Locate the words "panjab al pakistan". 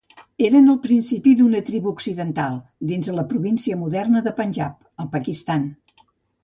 4.43-5.71